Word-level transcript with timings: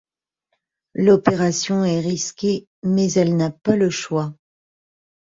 L'opération 0.95 1.83
est 1.85 1.99
risquée 1.99 2.67
mais 2.81 3.11
elle 3.13 3.37
n'a 3.37 3.51
pas 3.51 3.75
le 3.75 3.91
choix. 3.91 4.33